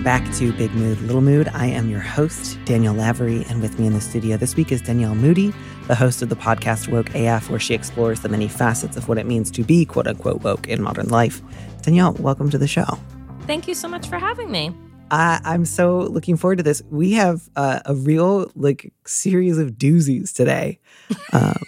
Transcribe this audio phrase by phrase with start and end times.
[0.00, 1.48] Welcome back to Big Mood, Little Mood.
[1.52, 4.80] I am your host, Danny Lavery, and with me in the studio this week is
[4.80, 5.52] Danielle Moodie,
[5.88, 9.18] the host of the podcast Woke AF, where she explores the many facets of what
[9.18, 11.42] it means to be quote unquote woke in modern life.
[11.82, 12.98] Danielle, welcome to the show.
[13.42, 14.74] Thank you so much for having me.
[15.10, 16.80] I, I'm so looking forward to this.
[16.88, 20.80] We have uh, a real like series of doozies today.
[21.34, 21.62] Um,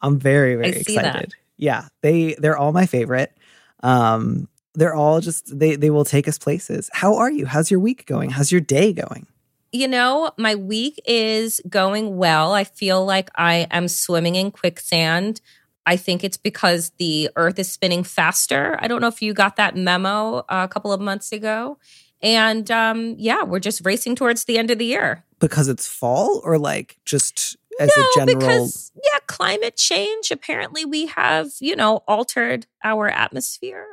[0.00, 1.06] I'm very very see that.
[1.06, 1.34] excited.
[1.56, 3.36] Yeah, they they're all my favorite.
[3.82, 6.88] Um, they're all just they they will take us places.
[6.92, 7.46] How are you?
[7.46, 8.30] How's your week going?
[8.30, 9.26] How's your day going?
[9.72, 12.52] You know, my week is going well.
[12.52, 15.40] I feel like I am swimming in quicksand.
[15.86, 18.78] I think it's because the earth is spinning faster.
[18.80, 21.78] I don't know if you got that memo uh, a couple of months ago.
[22.22, 25.24] And um, yeah, we're just racing towards the end of the year.
[25.40, 30.30] Because it's fall or like just as no, a general because yeah, climate change.
[30.30, 33.86] Apparently, we have you know altered our atmosphere.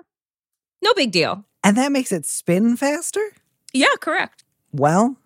[0.81, 1.43] No big deal.
[1.63, 3.25] and that makes it spin faster?
[3.73, 4.43] Yeah, correct.
[4.71, 5.17] Well,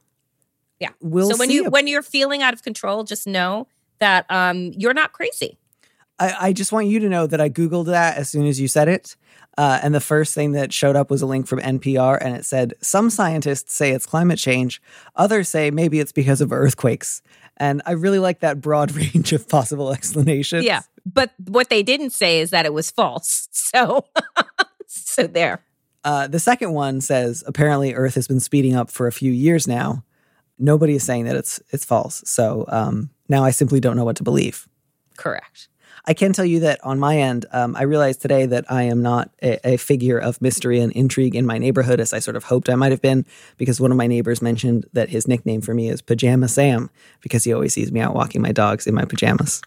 [0.80, 0.90] Yeah.
[1.02, 3.68] we'll so when you when you're feeling out of control, just know
[4.00, 5.58] that um, you're not crazy.
[6.20, 8.68] I, I just want you to know that I Googled that as soon as you
[8.68, 9.16] said it.
[9.58, 12.44] Uh, and the first thing that showed up was a link from NPR, and it
[12.46, 14.82] said, Some scientists say it's climate change,
[15.16, 17.22] others say maybe it's because of earthquakes.
[17.58, 20.66] And I really like that broad range of possible explanations.
[20.66, 20.82] Yeah.
[21.06, 23.48] But what they didn't say is that it was false.
[23.74, 24.06] So,
[24.88, 25.64] so there.
[26.04, 29.68] Uh, the second one says, apparently Earth has been speeding up for a few years
[29.68, 30.04] now.
[30.60, 32.22] Nobody is saying that it's it's false.
[32.26, 34.68] So um, now I simply don't know what to believe.
[35.18, 35.70] Correct.
[36.06, 39.02] I can tell you that on my end, um, I realized today that I am
[39.02, 42.44] not a, a figure of mystery and intrigue in my neighborhood as I sort of
[42.44, 43.26] hoped I might have been,
[43.58, 46.90] because one of my neighbors mentioned that his nickname for me is Pajama Sam
[47.22, 49.62] because he always sees me out walking my dogs in my pajamas.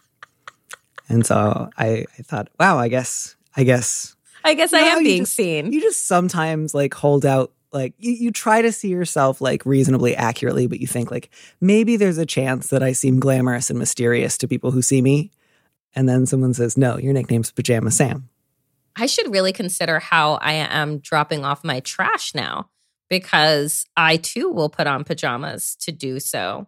[1.09, 4.15] And so I, I thought, wow, I guess, I guess
[4.47, 5.71] I guess I am being just- seen.
[5.71, 10.15] you just sometimes like hold out like you, you try to see yourself like reasonably
[10.15, 14.37] accurately but you think like maybe there's a chance that i seem glamorous and mysterious
[14.37, 15.31] to people who see me
[15.93, 18.29] and then someone says no your nickname's pajama sam
[18.99, 22.69] I should really consider how I am dropping off my trash now
[23.09, 26.65] because I too will put on pajamas to do so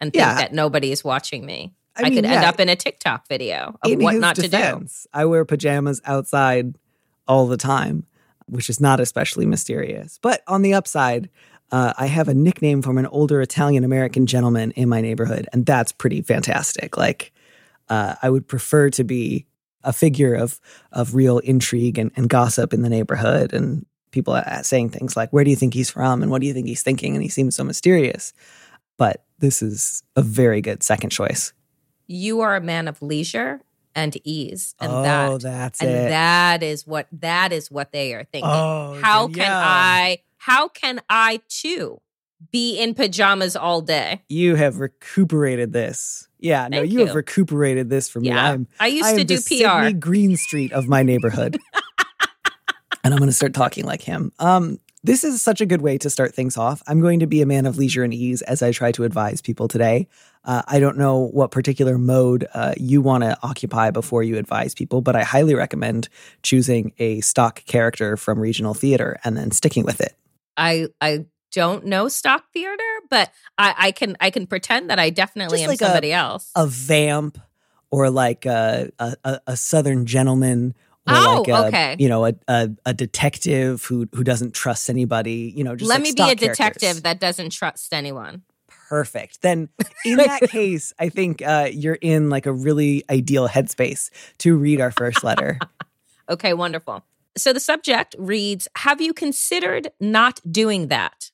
[0.00, 0.34] and think Yeah.
[0.34, 1.74] that nobody is watching me.
[1.94, 4.34] I, mean, could end yeah, up in a TikTok video of in what his not
[4.36, 4.86] to do.
[5.12, 6.74] i wear pajamas outside
[7.28, 8.04] all the time
[8.46, 11.28] which is not especially mysterious but on the upside
[11.70, 15.66] uh, I have a nickname from an older Italian American gentleman in my neighborhood, and
[15.66, 16.96] that's pretty fantastic.
[16.96, 17.32] Like,
[17.88, 19.46] uh, I would prefer to be
[19.84, 20.60] a figure of
[20.92, 25.30] of real intrigue and, and gossip in the neighborhood, and people uh, saying things like,
[25.30, 27.28] "Where do you think he's from?" and "What do you think he's thinking?" and he
[27.28, 28.32] seems so mysterious.
[28.96, 31.52] But this is a very good second choice.
[32.06, 33.60] You are a man of leisure
[33.98, 34.74] and ease.
[34.80, 36.08] And oh, that that's and it.
[36.08, 38.50] that is what that is what they are thinking.
[38.50, 42.00] Oh, how can I how can I too
[42.52, 44.22] be in pajamas all day?
[44.28, 46.28] you have recuperated this.
[46.40, 48.28] Yeah, no, Thank you, have recuperated this for me.
[48.28, 48.52] Yeah.
[48.52, 49.42] I'm I used I to do PR.
[49.42, 51.58] Sydney Greenstreet of my neighborhood.
[53.04, 54.32] and I'm going to start talking like him.
[54.38, 56.82] Um, this is such a good way to start things off.
[56.86, 59.40] I'm going to be a man of leisure and ease as I try to advise
[59.40, 60.06] people today.
[60.44, 64.74] Uh, I don't know what particular mode uh, you want to occupy before you advise
[64.74, 66.10] people, but I highly recommend
[66.42, 70.14] choosing a stock character from regional theater and then sticking with it.
[70.58, 75.08] I I don't know stock theater, but I, I can I can pretend that I
[75.08, 76.50] definitely Just am like a- somebody else.
[76.54, 77.38] A vamp
[77.90, 80.74] or like a, a, a, a southern gentleman
[81.08, 81.96] Oh, like a, okay.
[81.98, 86.00] you know, a, a, a detective who, who doesn't trust anybody, you know, just Let
[86.00, 88.42] like me be a detective that doesn't trust anyone.
[88.88, 89.42] perfect.
[89.42, 89.68] Then
[90.04, 94.80] in that case, I think uh, you're in like a really ideal headspace to read
[94.80, 95.58] our first letter.
[96.30, 97.02] Okay, wonderful.
[97.38, 101.30] So the subject reads Have you considered not doing that?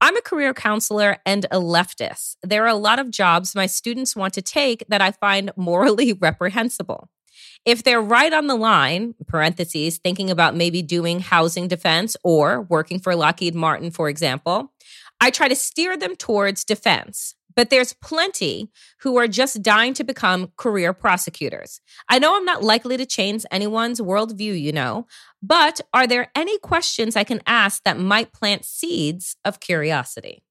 [0.00, 2.36] I'm a career counselor and a leftist.
[2.42, 6.12] There are a lot of jobs my students want to take that I find morally
[6.20, 7.10] reprehensible.
[7.64, 12.98] If they're right on the line, parentheses, thinking about maybe doing housing defense or working
[12.98, 14.72] for Lockheed Martin, for example,
[15.20, 17.34] I try to steer them towards defense.
[17.56, 18.70] But there's plenty
[19.00, 21.80] who are just dying to become career prosecutors.
[22.08, 25.08] I know I'm not likely to change anyone's worldview, you know,
[25.42, 30.44] but are there any questions I can ask that might plant seeds of curiosity?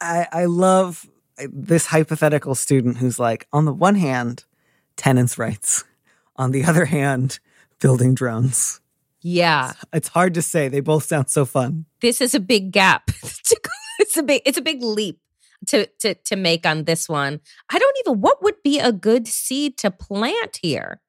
[0.00, 1.06] I, I love
[1.38, 4.44] uh, this hypothetical student who's like, on the one hand,
[4.96, 5.84] tenants' rights,
[6.36, 7.38] on the other hand,
[7.80, 8.80] building drones.
[9.20, 9.72] Yeah.
[9.92, 10.68] It's hard to say.
[10.68, 11.86] They both sound so fun.
[12.00, 13.10] This is a big gap.
[13.98, 15.20] it's a big it's a big leap
[15.68, 17.40] to to to make on this one.
[17.70, 21.00] I don't even what would be a good seed to plant here?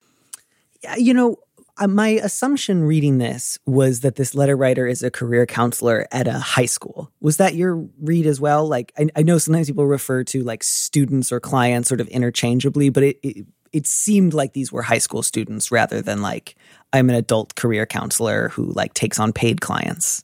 [0.83, 1.37] Yeah, you know,
[1.79, 6.27] uh, my assumption reading this was that this letter writer is a career counselor at
[6.27, 7.11] a high school.
[7.19, 8.67] Was that your read as well?
[8.67, 12.89] Like, I, I know sometimes people refer to like students or clients sort of interchangeably,
[12.89, 16.55] but it, it it seemed like these were high school students rather than like
[16.93, 20.23] I'm an adult career counselor who like takes on paid clients.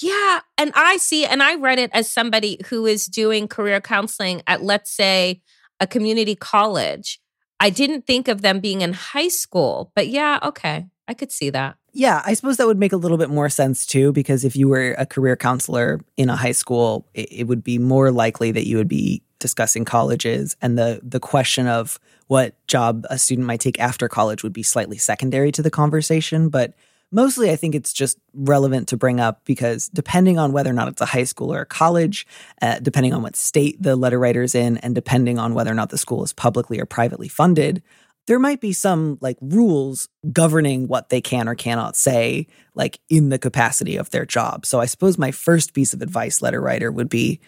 [0.00, 0.40] Yeah.
[0.58, 4.62] And I see, and I read it as somebody who is doing career counseling at,
[4.62, 5.40] let's say,
[5.80, 7.20] a community college.
[7.60, 10.86] I didn't think of them being in high school, but yeah, okay.
[11.06, 11.76] I could see that.
[11.92, 14.68] Yeah, I suppose that would make a little bit more sense too, because if you
[14.68, 18.66] were a career counselor in a high school, it, it would be more likely that
[18.66, 23.60] you would be discussing colleges and the the question of what job a student might
[23.60, 26.48] take after college would be slightly secondary to the conversation.
[26.48, 26.72] But
[27.12, 30.88] mostly, I think it's just relevant to bring up because depending on whether or not
[30.88, 32.26] it's a high school or a college,
[32.62, 35.90] uh, depending on what state the letter writer's in, and depending on whether or not
[35.90, 37.82] the school is publicly or privately funded,
[38.26, 43.28] there might be some like rules governing what they can or cannot say, like in
[43.28, 44.64] the capacity of their job.
[44.64, 47.40] So I suppose my first piece of advice, letter writer, would be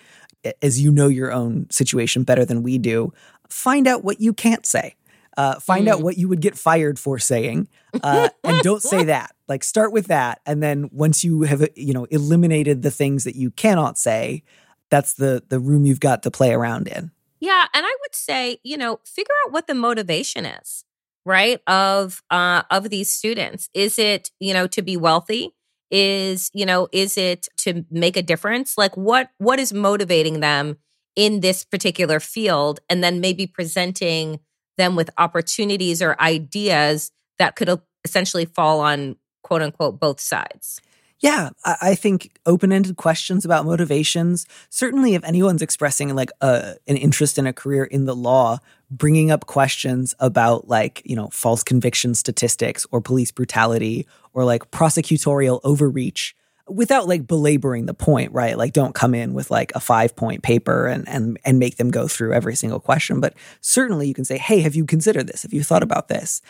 [0.63, 3.13] as you know your own situation better than we do,
[3.49, 4.95] find out what you can't say.
[5.37, 5.91] Uh, find mm.
[5.91, 7.69] out what you would get fired for saying,
[8.03, 9.35] uh, and don't say that.
[9.49, 13.37] Like start with that, and then once you have you know eliminated the things that
[13.37, 14.43] you cannot say,
[14.91, 17.11] that's the the room you've got to play around in.
[17.39, 20.87] Yeah, and I would say you know figure out what the motivation is,
[21.27, 21.61] right?
[21.67, 25.55] Of uh, of these students, is it you know to be wealthy?
[25.91, 30.77] Is you know is it to make a difference like what what is motivating them
[31.15, 34.41] in this particular field and then maybe presenting
[34.77, 40.81] them with opportunities or ideas that could essentially fall on quote unquote both sides
[41.21, 44.45] yeah, I think open-ended questions about motivations.
[44.69, 48.59] Certainly, if anyone's expressing like a, an interest in a career in the law,
[48.91, 54.07] bringing up questions about like you know false conviction statistics or police brutality
[54.37, 56.37] or like prosecutorial overreach
[56.69, 58.59] without like belaboring the point right?
[58.59, 61.91] Like don't come in with like a five point paper and and and make them
[61.91, 63.19] go through every single question.
[63.19, 65.43] But certainly you can say hey have you considered this?
[65.43, 66.43] Have you thought about this?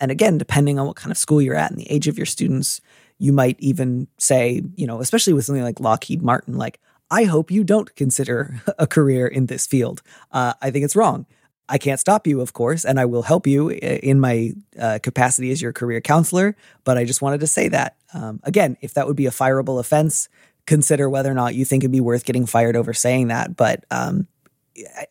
[0.00, 2.26] And again depending on what kind of school you're at and the age of your
[2.26, 2.80] students
[3.18, 6.80] you might even say you know especially with something like lockheed martin like
[7.12, 10.02] i hope you don't consider a career in this field.
[10.32, 11.24] Uh, i think it's wrong
[11.68, 15.50] I can't stop you, of course, and I will help you in my uh, capacity
[15.50, 16.56] as your career counselor.
[16.84, 17.96] But I just wanted to say that.
[18.12, 20.28] Um, again, if that would be a fireable offense,
[20.66, 23.56] consider whether or not you think it'd be worth getting fired over saying that.
[23.56, 24.26] But um,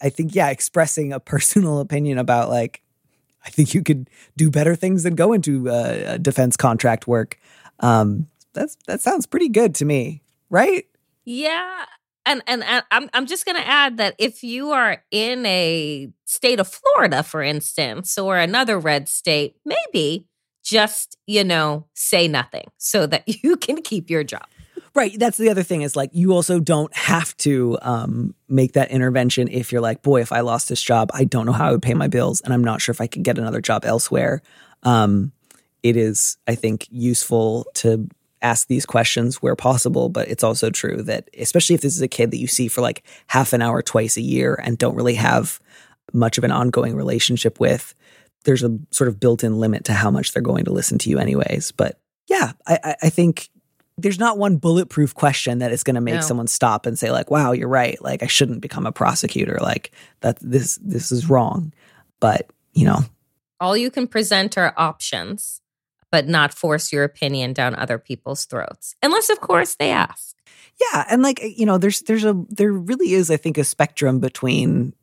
[0.02, 2.82] I think, yeah, expressing a personal opinion about like,
[3.46, 7.38] I think you could do better things than go into uh, defense contract work.
[7.80, 10.86] Um, that's that sounds pretty good to me, right?
[11.26, 11.86] Yeah,
[12.26, 16.60] and and I'm I'm just going to add that if you are in a state
[16.60, 20.28] of Florida, for instance, or another red state, maybe
[20.64, 24.46] just you know say nothing so that you can keep your job.
[24.96, 25.18] Right.
[25.18, 29.48] That's the other thing is like you also don't have to um, make that intervention
[29.48, 31.82] if you're like, boy, if I lost this job, I don't know how I would
[31.82, 34.44] pay my bills, and I'm not sure if I could get another job elsewhere.
[34.84, 35.32] Um,
[35.82, 38.08] it is, I think, useful to
[38.44, 42.08] ask these questions where possible, but it's also true that especially if this is a
[42.08, 45.16] kid that you see for like half an hour twice a year and don't really
[45.16, 45.60] have
[46.12, 47.96] much of an ongoing relationship with,
[48.44, 51.18] there's a sort of built-in limit to how much they're going to listen to you
[51.18, 51.72] anyways.
[51.72, 53.50] But yeah, I, I think
[53.98, 56.22] there's not one bulletproof question that is going to make no.
[56.22, 58.02] someone stop and say like, "Wow, you're right.
[58.02, 59.60] Like I shouldn't become a prosecutor.
[59.62, 61.74] Like that this this is wrong."
[62.20, 63.02] But you know,
[63.60, 65.62] all you can present are options
[66.14, 68.96] but not force your opinion down other people's throats.
[69.02, 70.36] Unless, of course, they ask.
[70.80, 71.06] Yeah.
[71.10, 74.94] And like, you know, there's, there's a, there really is, I think, a spectrum between,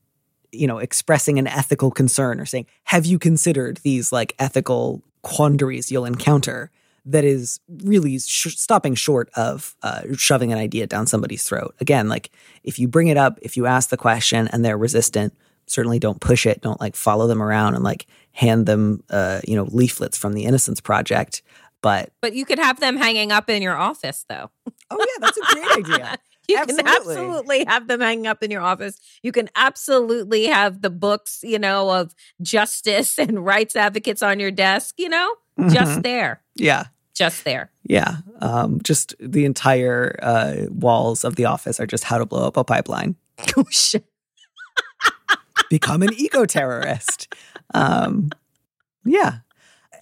[0.52, 5.90] you know, expressing an ethical concern or saying, have you considered these like ethical quandaries
[5.90, 6.70] you'll encounter?
[7.04, 11.74] That is really sh- stopping short of uh, shoving an idea down somebody's throat.
[11.80, 12.30] Again, like
[12.62, 15.34] if you bring it up, if you ask the question and they're resistant,
[15.70, 16.60] certainly don't push it.
[16.60, 20.44] Don't like follow them around and like hand them, uh, you know, leaflets from the
[20.44, 21.42] Innocence Project.
[21.82, 24.50] But but you could have them hanging up in your office, though.
[24.90, 26.18] Oh yeah, that's a great idea.
[26.48, 26.82] you absolutely.
[26.84, 28.98] can absolutely have them hanging up in your office.
[29.22, 34.50] You can absolutely have the books, you know, of justice and rights advocates on your
[34.50, 34.96] desk.
[34.98, 35.70] You know, mm-hmm.
[35.70, 36.42] just there.
[36.54, 37.70] Yeah, just there.
[37.84, 42.46] Yeah, um, just the entire uh, walls of the office are just how to blow
[42.46, 43.16] up a pipeline.
[43.56, 44.04] Oh shit.
[45.70, 47.32] Become an eco terrorist.
[47.72, 48.30] Um,
[49.04, 49.38] yeah.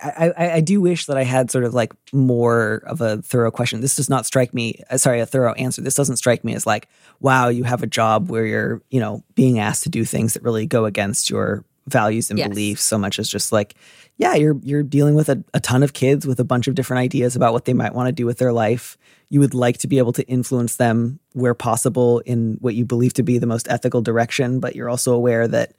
[0.02, 3.50] I, I, I, do wish that I had sort of like more of a thorough
[3.50, 3.82] question.
[3.82, 5.82] This does not strike me, uh, sorry, a thorough answer.
[5.82, 6.88] This doesn't strike me as like,
[7.20, 10.42] wow, you have a job where you're, you know, being asked to do things that
[10.42, 12.48] really go against your values and yes.
[12.48, 13.74] beliefs so much as just like,
[14.16, 17.00] yeah, you're you're dealing with a, a ton of kids with a bunch of different
[17.00, 18.96] ideas about what they might want to do with their life.
[19.30, 23.14] You would like to be able to influence them where possible in what you believe
[23.14, 25.74] to be the most ethical direction, but you're also aware that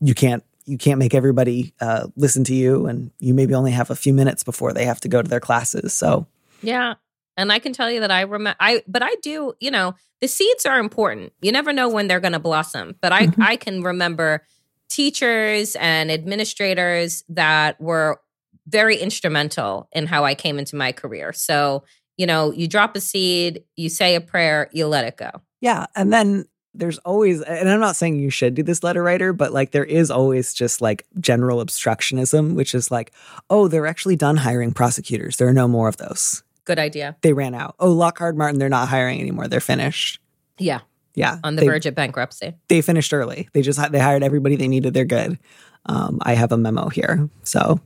[0.00, 3.90] you can't you can't make everybody uh, listen to you, and you maybe only have
[3.90, 5.92] a few minutes before they have to go to their classes.
[5.92, 6.26] So
[6.62, 6.94] yeah,
[7.36, 10.28] and I can tell you that I remember I but I do, you know, the
[10.28, 11.32] seeds are important.
[11.40, 13.42] You never know when they're going to blossom, but I mm-hmm.
[13.42, 14.44] I can remember
[14.90, 18.20] teachers and administrators that were
[18.66, 21.32] very instrumental in how I came into my career.
[21.32, 21.84] So,
[22.16, 25.30] you know, you drop a seed, you say a prayer, you let it go.
[25.60, 29.32] Yeah, and then there's always and i'm not saying you should do this letter writer
[29.32, 33.10] but like there is always just like general obstructionism which is like
[33.50, 35.36] oh they're actually done hiring prosecutors.
[35.36, 36.44] There are no more of those.
[36.64, 37.16] Good idea.
[37.22, 37.74] They ran out.
[37.80, 39.48] Oh lockheed martin they're not hiring anymore.
[39.48, 40.20] They're finished.
[40.58, 40.82] Yeah
[41.14, 44.56] yeah on the they, verge of bankruptcy they finished early they just they hired everybody
[44.56, 45.38] they needed they're good
[45.86, 47.80] um, i have a memo here so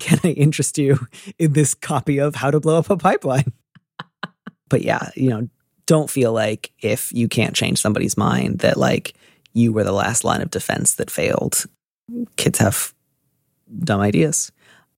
[0.00, 0.98] can i interest you
[1.38, 3.52] in this copy of how to blow up a pipeline
[4.68, 5.48] but yeah you know
[5.86, 9.14] don't feel like if you can't change somebody's mind that like
[9.54, 11.64] you were the last line of defense that failed.
[12.36, 12.92] Kids have
[13.78, 14.52] dumb ideas.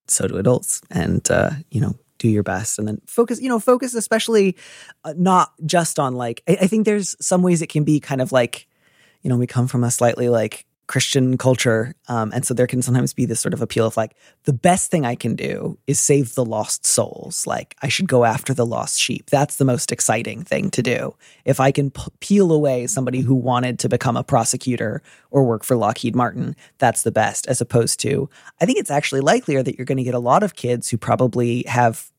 [0.08, 0.80] So do adults.
[0.90, 4.56] And, uh, you know, do your best and then focus, you know, focus especially
[5.04, 8.20] uh, not just on like, I, I think there's some ways it can be kind
[8.20, 8.66] of like,
[9.22, 11.94] you know, we come from a slightly like Christian culture.
[12.06, 14.14] Um, and so there can sometimes be this sort of appeal of like,
[14.44, 17.46] the best thing I can do is save the lost souls.
[17.46, 19.28] Like, I should go after the lost sheep.
[19.28, 21.16] That's the most exciting thing to do.
[21.44, 25.02] If I can p- peel away somebody who wanted to become a prosecutor
[25.32, 29.22] or work for Lockheed Martin, that's the best, as opposed to, I think it's actually
[29.22, 32.12] likelier that you're going to get a lot of kids who probably have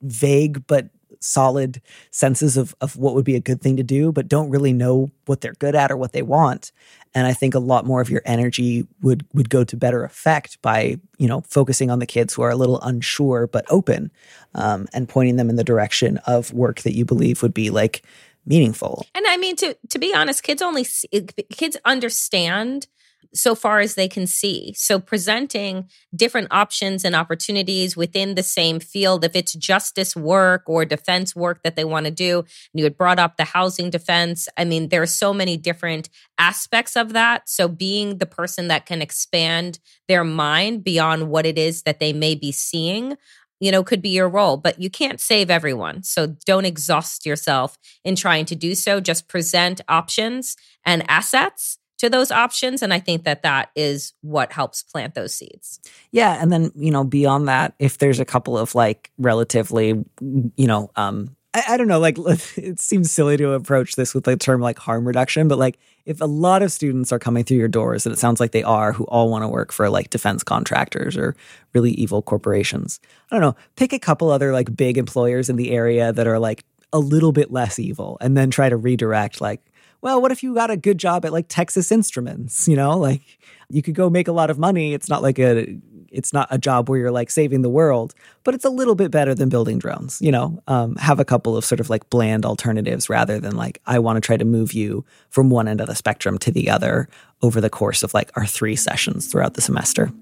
[0.00, 4.26] vague but solid senses of, of what would be a good thing to do, but
[4.26, 6.72] don't really know what they're good at or what they want.
[7.14, 10.60] And I think a lot more of your energy would would go to better effect
[10.62, 14.10] by you know focusing on the kids who are a little unsure but open,
[14.54, 18.02] um, and pointing them in the direction of work that you believe would be like
[18.46, 19.06] meaningful.
[19.14, 21.08] And I mean to to be honest, kids only see,
[21.50, 22.86] kids understand
[23.34, 24.72] so far as they can see.
[24.76, 30.84] So presenting different options and opportunities within the same field, if it's justice work or
[30.84, 34.48] defense work that they want to do, you had brought up the housing defense.
[34.56, 37.48] I mean, there are so many different aspects of that.
[37.48, 42.12] So being the person that can expand their mind beyond what it is that they
[42.12, 43.16] may be seeing
[43.62, 46.02] you know, could be your role, but you can't save everyone.
[46.02, 48.98] So don't exhaust yourself in trying to do so.
[48.98, 52.82] Just present options and assets to those options.
[52.82, 55.78] And I think that that is what helps plant those seeds.
[56.10, 56.36] Yeah.
[56.42, 60.90] And then, you know, beyond that, if there's a couple of like relatively, you know,
[60.96, 62.18] um, I, I don't know, like
[62.56, 66.20] it seems silly to approach this with the term like harm reduction, but like if
[66.20, 68.92] a lot of students are coming through your doors, and it sounds like they are,
[68.92, 71.36] who all want to work for like defense contractors or
[71.72, 72.98] really evil corporations,
[73.30, 76.40] I don't know, pick a couple other like big employers in the area that are
[76.40, 79.60] like a little bit less evil and then try to redirect like
[80.02, 82.68] well, what if you got a good job at like Texas Instruments?
[82.68, 83.22] You know, like
[83.70, 84.92] you could go make a lot of money.
[84.92, 85.78] It's not like a
[86.10, 89.10] it's not a job where you're like saving the world, but it's a little bit
[89.10, 90.20] better than building drones.
[90.20, 93.80] You know, um, have a couple of sort of like bland alternatives rather than like
[93.86, 96.68] I want to try to move you from one end of the spectrum to the
[96.68, 97.08] other
[97.40, 100.12] over the course of like our three sessions throughout the semester.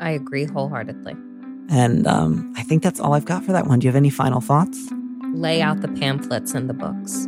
[0.00, 1.14] I agree wholeheartedly.
[1.70, 3.78] And um, I think that's all I've got for that one.
[3.78, 4.78] Do you have any final thoughts?
[5.32, 7.26] Lay out the pamphlets and the books.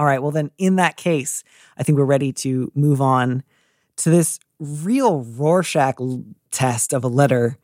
[0.00, 0.22] All right.
[0.22, 1.44] Well, then, in that case,
[1.76, 3.42] I think we're ready to move on
[3.96, 5.96] to this real Rorschach
[6.50, 7.58] test of a letter.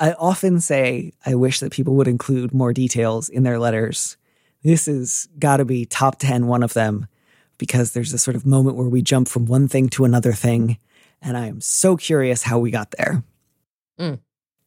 [0.00, 4.16] I often say I wish that people would include more details in their letters.
[4.64, 7.06] This has got to be top 10 one of them
[7.56, 10.76] because there's a sort of moment where we jump from one thing to another thing.
[11.22, 13.22] And I am so curious how we got there.
[13.96, 14.18] Mm.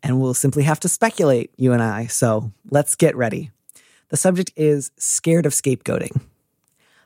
[0.04, 2.06] And we'll simply have to speculate, you and I.
[2.06, 3.52] So let's get ready.
[4.08, 6.22] The subject is scared of scapegoating.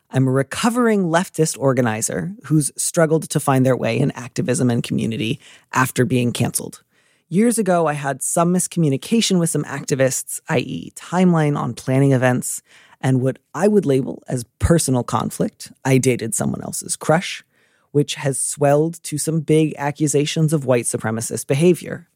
[0.09, 5.39] I'm a recovering leftist organizer who's struggled to find their way in activism and community
[5.73, 6.81] after being canceled.
[7.27, 12.61] Years ago, I had some miscommunication with some activists, i.e., timeline on planning events,
[13.01, 15.73] and what I would label as personal conflict.
[15.83, 17.43] I dated someone else's crush,
[17.91, 22.07] which has swelled to some big accusations of white supremacist behavior.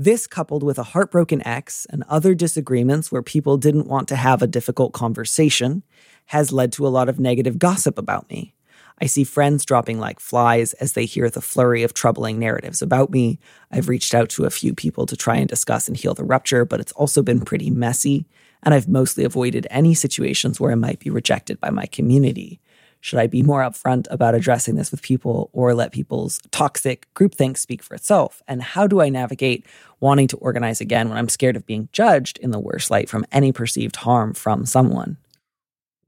[0.00, 4.40] This, coupled with a heartbroken ex and other disagreements where people didn't want to have
[4.40, 5.82] a difficult conversation,
[6.28, 8.54] has led to a lot of negative gossip about me.
[8.98, 13.10] I see friends dropping like flies as they hear the flurry of troubling narratives about
[13.10, 13.40] me.
[13.70, 16.64] I've reached out to a few people to try and discuss and heal the rupture,
[16.64, 18.24] but it's also been pretty messy,
[18.62, 22.58] and I've mostly avoided any situations where I might be rejected by my community.
[23.00, 27.56] Should I be more upfront about addressing this with people or let people's toxic groupthink
[27.56, 28.42] speak for itself?
[28.46, 29.64] And how do I navigate
[30.00, 33.24] wanting to organize again when I'm scared of being judged in the worst light from
[33.32, 35.16] any perceived harm from someone?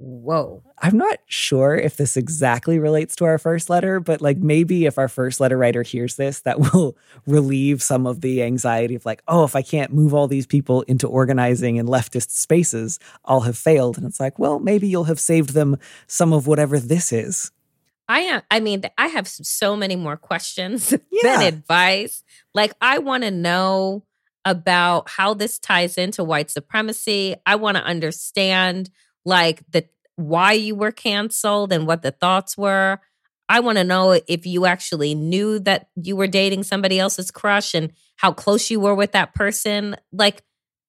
[0.04, 0.64] Whoa.
[0.78, 4.98] I'm not sure if this exactly relates to our first letter, but like maybe if
[4.98, 9.22] our first letter writer hears this, that will relieve some of the anxiety of like,
[9.28, 13.56] oh, if I can't move all these people into organizing in leftist spaces, I'll have
[13.56, 13.96] failed.
[13.96, 15.76] And it's like, well, maybe you'll have saved them
[16.08, 17.52] some of whatever this is.
[18.08, 18.42] I am.
[18.50, 21.38] I mean, I have so many more questions Yeah.
[21.38, 22.24] than advice.
[22.54, 24.02] Like, I want to know
[24.44, 27.36] about how this ties into white supremacy.
[27.46, 28.90] I want to understand,
[29.24, 29.86] like, the
[30.16, 33.00] why you were canceled and what the thoughts were.
[33.48, 37.74] I want to know if you actually knew that you were dating somebody else's crush
[37.74, 39.96] and how close you were with that person.
[40.12, 40.42] Like,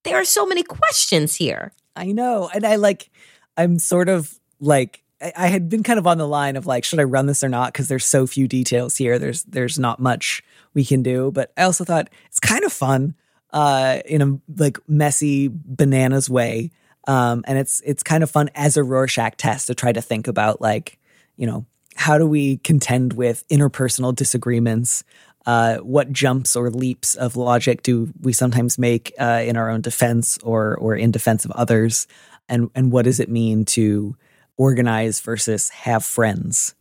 [0.04, 1.74] there are so many questions here.
[1.96, 2.50] I know.
[2.54, 3.10] And I like,
[3.58, 5.04] I'm sort of like,
[5.38, 7.50] I had been kind of on the line of like, should I run this or
[7.50, 7.72] not?
[7.72, 9.18] Because there's so few details here.
[9.18, 11.32] There's there's not much we can do.
[11.32, 13.16] But I also thought it's kind of fun,
[13.52, 16.72] uh, in a like messy bananas way.
[17.07, 20.27] Um, and it's it's kind of fun as a Rorschach test to try to think
[20.27, 21.00] about like,
[21.36, 25.03] you know, how do we contend with interpersonal disagreements?
[25.45, 29.81] Uh, what jumps or leaps of logic do we sometimes make uh, in our own
[29.81, 32.07] defense or or in defense of others?
[32.48, 34.15] And and what does it mean to
[34.57, 36.75] organize versus have friends?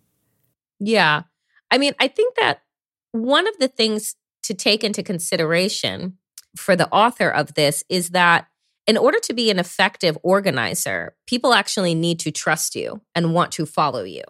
[0.79, 1.23] Yeah.
[1.71, 2.62] I mean, I think that
[3.12, 4.14] one of the things
[4.45, 6.19] to take into consideration
[6.57, 8.47] for the author of this is that
[8.87, 13.53] in order to be an effective organizer, people actually need to trust you and want
[13.53, 14.23] to follow you.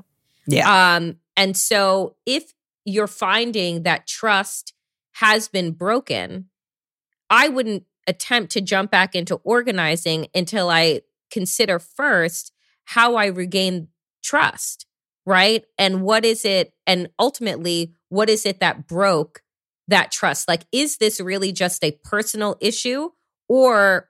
[0.47, 0.97] Yeah.
[0.97, 2.53] Um, and so if
[2.85, 4.75] you're finding that trust
[5.12, 6.49] has been broken,
[7.31, 12.53] I wouldn't attempt to jump back into organizing until I consider first
[12.85, 13.88] how I regain
[14.23, 14.87] trust,
[15.25, 15.65] right?
[15.79, 16.75] And what is it?
[16.87, 19.43] And ultimately, what is it that broke
[19.88, 20.49] that trust?
[20.49, 23.11] Like, is this really just a personal issue
[23.49, 24.09] or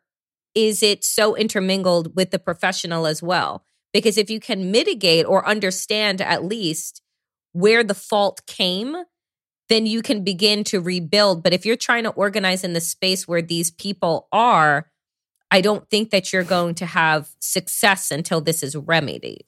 [0.54, 3.64] is it so intermingled with the professional as well?
[3.92, 7.02] Because if you can mitigate or understand at least
[7.52, 8.96] where the fault came,
[9.68, 11.42] then you can begin to rebuild.
[11.42, 14.90] But if you're trying to organize in the space where these people are,
[15.50, 19.44] I don't think that you're going to have success until this is remedied.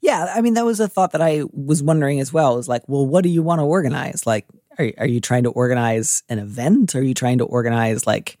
[0.00, 2.58] Yeah, I mean that was a thought that I was wondering as well.
[2.58, 4.26] Is like, well, what do you want to organize?
[4.26, 4.46] Like,
[4.78, 6.94] are are you trying to organize an event?
[6.94, 8.38] Are you trying to organize like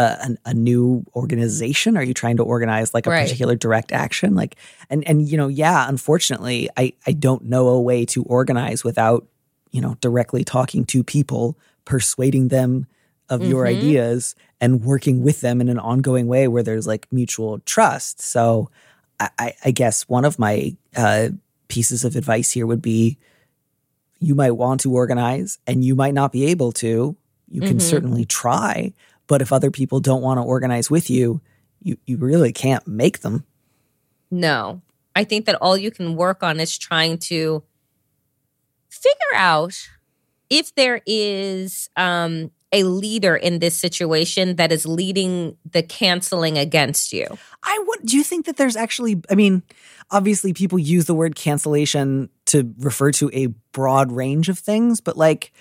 [0.00, 1.96] a, an, a new organization?
[1.96, 3.22] Are you trying to organize like a Right.
[3.24, 4.34] particular direct action?
[4.34, 4.56] Like,
[4.90, 9.26] and and you know, yeah, unfortunately, I I don't know a way to organize without
[9.70, 12.86] you know directly talking to people, persuading them
[13.28, 13.76] of your Mhm.
[13.76, 18.20] ideas, and working with them in an ongoing way where there's like mutual trust.
[18.20, 18.70] So.
[19.38, 21.28] I- I, guess one of my uh,
[21.68, 23.18] pieces of advice here would be
[24.18, 27.14] you might want to organize and you might not be able to.
[27.50, 27.82] You can Mhm.
[27.82, 28.94] certainly try,
[29.30, 31.40] but if other people don't want to organize with you,
[31.80, 33.44] you, you really can't make them.
[34.28, 34.82] No,
[35.14, 37.62] I think that all you can work on is trying to
[38.88, 39.88] figure out
[40.50, 47.12] if there is um, a leader in this situation that is leading the canceling against
[47.12, 47.38] you.
[47.62, 48.00] I would.
[48.04, 49.22] Do you think that there's actually?
[49.30, 49.62] I mean,
[50.10, 55.16] obviously, people use the word cancellation to refer to a broad range of things, but
[55.16, 55.52] like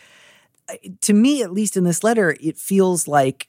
[1.01, 3.47] to me, at least in this letter, it feels like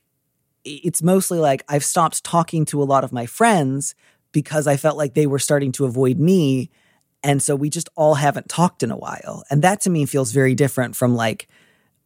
[0.64, 3.94] it's mostly like I've stopped talking to a lot of my friends
[4.32, 6.70] because I felt like they were starting to avoid me.
[7.22, 9.44] And so we just all haven't talked in a while.
[9.50, 11.48] And that to me feels very different from like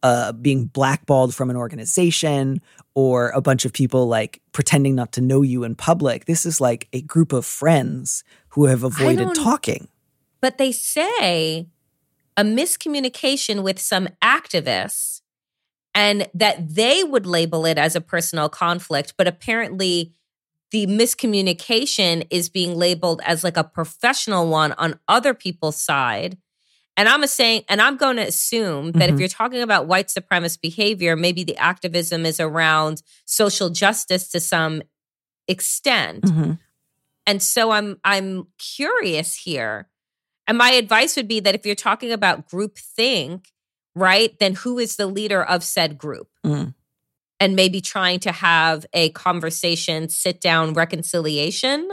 [0.03, 2.61] uh, being blackballed from an organization
[2.93, 6.25] or a bunch of people like pretending not to know you in public.
[6.25, 9.87] This is like a group of friends who have avoided talking.
[10.41, 11.67] But they say
[12.37, 15.21] a miscommunication with some activists
[15.95, 20.13] and that they would label it as a personal conflict, but apparently
[20.71, 26.37] the miscommunication is being labeled as like a professional one on other people's side.
[26.97, 29.19] And I'm a saying, and I'm going to assume that if Mhm.
[29.19, 34.81] you're talking about white supremacist behavior, maybe the activism is around social justice to some
[35.47, 36.23] extent.
[36.23, 36.59] Mhm.
[37.25, 39.89] And so I'm I'm curious here.
[40.47, 43.51] And my advice would be that if you're talking about group think,
[43.95, 46.27] right, then who is the leader of said group?
[46.45, 46.73] Mm.
[47.39, 51.89] and maybe trying to have a conversation, sit down reconciliation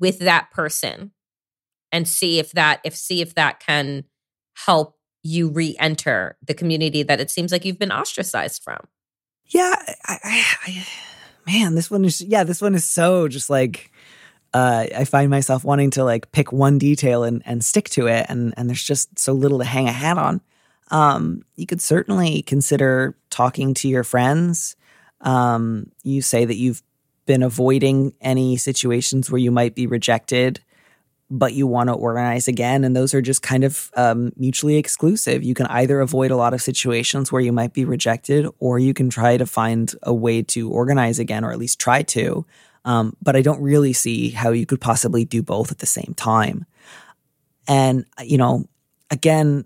[0.00, 1.12] with that person
[1.92, 4.04] and see if that if see if that can
[4.66, 8.78] help you re-enter the community that it seems like you've been ostracized from.
[9.46, 10.86] Yeah, I, I, I,
[11.46, 13.90] man, this one is yeah, this one is so just like
[14.54, 18.26] uh, I find myself wanting to like pick one detail and and stick to it,
[18.28, 20.40] and and there's just so little to hang a hat on.
[20.90, 24.76] Um, you could certainly consider talking to your friends.
[25.20, 26.82] Um, you say that you've
[27.26, 30.60] been avoiding any situations where you might be rejected
[31.30, 32.84] but you want to organize again.
[32.84, 35.42] And those are just kind of um, mutually exclusive.
[35.42, 38.94] You can either avoid a lot of situations where you might be rejected, or you
[38.94, 42.46] can try to find a way to organize again, or at least try to.
[42.84, 46.14] Um, but I don't really see how you could possibly do both at the same
[46.16, 46.66] time.
[47.66, 48.68] And, you know,
[49.10, 49.64] again,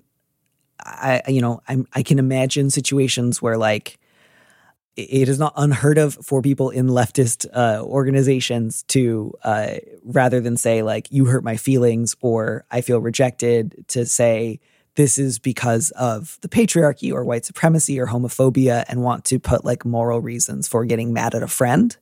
[0.85, 3.99] I, you know, I'm, I can imagine situations where like,
[4.97, 10.57] it is not unheard of for people in leftist uh, organizations to uh, rather than
[10.57, 14.59] say like you hurt my feelings or i feel rejected to say
[14.99, 19.65] this is because of the patriarchy or white supremacy or homophobia and want to put
[19.65, 21.97] like moral reasons for getting mad at a friend.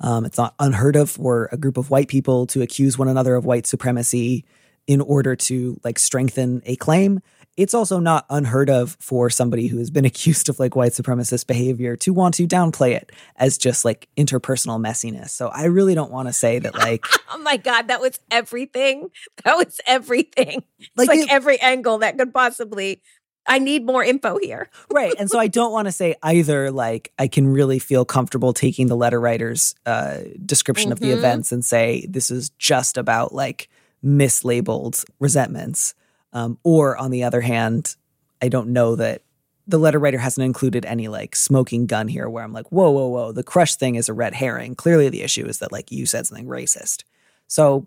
[0.00, 3.36] Um, it's not unheard of for a group of white people to accuse one another
[3.36, 4.44] of white supremacy
[4.88, 7.20] in order to like strengthen a claim
[7.56, 11.46] it's also not unheard of for somebody who has been accused of like white supremacist
[11.46, 15.30] behavior to want to downplay it as just like interpersonal messiness.
[15.30, 19.10] So I really don't want to say that like Oh my god, that was everything.
[19.44, 20.62] That was everything.
[20.96, 23.02] Like, like it, every angle that could possibly
[23.46, 24.70] I need more info here.
[24.90, 25.14] right.
[25.18, 28.86] And so I don't want to say either like I can really feel comfortable taking
[28.86, 30.92] the letter writer's uh, description mm-hmm.
[30.92, 31.18] of the mm-hmm.
[31.18, 33.68] events and say this is just about like
[34.04, 35.94] mislabeled resentments
[36.32, 37.96] um, or on the other hand,
[38.40, 39.22] I don't know that
[39.66, 43.06] the letter writer hasn't included any like smoking gun here where I'm like, whoa, whoa,
[43.06, 44.74] whoa, the crush thing is a red herring.
[44.74, 47.04] Clearly the issue is that like you said something racist.
[47.46, 47.86] So,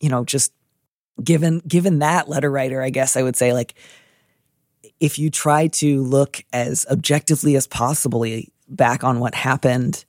[0.00, 0.52] you know, just
[1.22, 3.74] given given that letter writer, I guess I would say like
[5.00, 10.04] if you try to look as objectively as possibly back on what happened,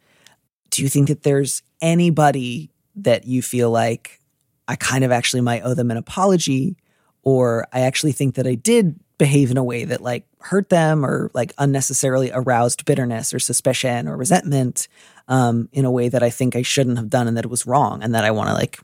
[0.69, 4.19] do you think that there's anybody that you feel like
[4.67, 6.77] I kind of actually might owe them an apology
[7.23, 11.05] or I actually think that I did behave in a way that like hurt them
[11.05, 14.87] or like unnecessarily aroused bitterness or suspicion or resentment
[15.27, 17.65] um, in a way that I think I shouldn't have done and that it was
[17.65, 18.79] wrong and that I want to like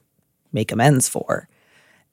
[0.54, 1.48] make amends for.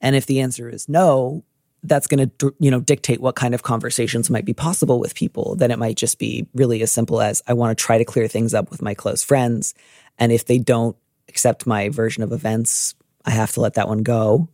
[0.01, 1.43] And if the answer is no,
[1.83, 5.55] that's going to you know dictate what kind of conversations might be possible with people.
[5.55, 8.27] Then it might just be really as simple as I want to try to clear
[8.27, 9.73] things up with my close friends,
[10.17, 10.97] and if they don't
[11.29, 14.49] accept my version of events, I have to let that one go.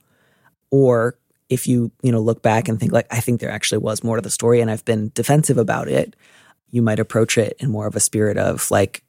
[0.69, 1.17] Or
[1.53, 4.15] if you you know look back and think like i think there actually was more
[4.15, 6.15] to the story and i've been defensive about it
[6.69, 9.03] you might approach it in more of a spirit of like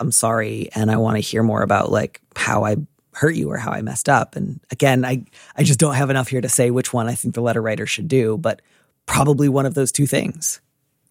[0.00, 2.76] i'm sorry and i want to hear more about like how i
[3.14, 5.24] hurt you or how i messed up and again i
[5.56, 7.86] i just don't have enough here to say which one i think the letter writer
[7.86, 8.60] should do but
[9.06, 10.60] probably one of those two things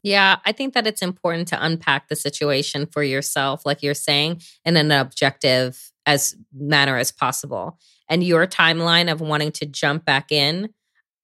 [0.06, 4.44] yeah, I think that it's important to unpack the situation for yourself, like you're saying,
[4.64, 7.80] in an objective as manner as possible.
[8.10, 10.70] And your timeline of wanting to jump back in,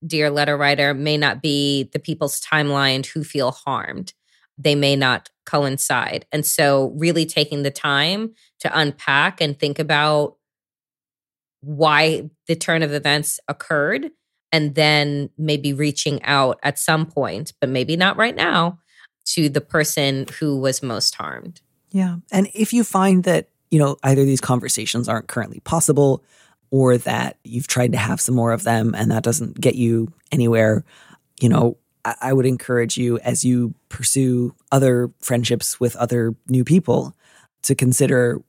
[0.06, 4.14] dear letter writer, may not be the people's timeline who feel harmed.
[4.58, 6.26] They may not coincide.
[6.32, 10.38] And so, really taking the time to unpack and think about
[11.62, 14.12] why the turn of events occurred,
[14.52, 18.80] and then maybe reaching out at some point, but maybe not right now,
[19.26, 21.62] to the person who was most harmed.
[21.92, 22.18] Yeah.
[22.32, 26.24] And if you find that, you know, either these conversations aren't currently possible,
[26.72, 30.12] or that you've tried to have some more of them and that doesn't get you
[30.32, 30.84] anywhere,
[31.40, 36.64] you know, I, I would encourage you as you pursue other friendships with other new
[36.64, 37.14] people
[37.64, 38.42] to consider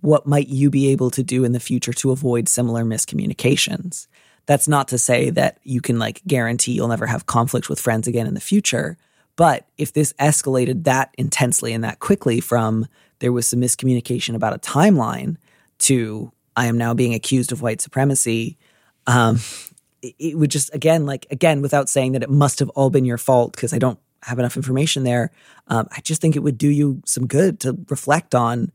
[0.00, 4.06] what might you be able to do in the future to avoid similar miscommunications.
[4.46, 8.06] That's not to say that you can like guarantee you'll never have conflict with friends
[8.06, 8.96] again in the future.
[9.36, 12.86] But if this escalated that intensely and that quickly from
[13.20, 15.36] there was some miscommunication about a timeline
[15.80, 18.58] to I am now being accused of white supremacy.
[19.06, 19.40] Um,
[20.02, 23.04] it, it would just again, like again, without saying that it must have all been
[23.04, 25.30] your fault because I don't have enough information there.
[25.68, 28.72] Um, I just think it would do you some good to reflect on: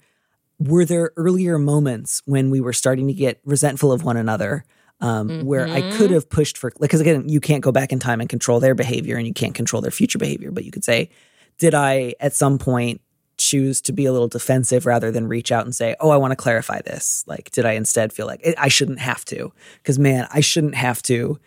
[0.59, 4.65] were there earlier moments when we were starting to get resentful of one another?
[5.01, 5.45] Um, mm-hmm.
[5.45, 6.13] Where I could mm-hmm.
[6.13, 9.17] have pushed for, because again, you can't go back in time and control their behavior,
[9.17, 10.51] and you can't control their future behavior.
[10.51, 11.09] But you could say,
[11.57, 13.01] did I at some point
[13.37, 16.31] choose to be a little defensive rather than reach out and say, "Oh, I want
[16.31, 19.51] to clarify this." Like, did I instead feel like I shouldn't have to?
[19.77, 21.39] Because man, I shouldn't have to.